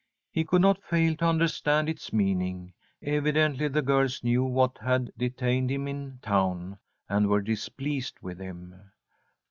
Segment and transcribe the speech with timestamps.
[0.31, 2.73] He could not fail to understand its meaning.
[3.03, 8.89] Evidently the girls knew what had detained him in town and were displeased with him.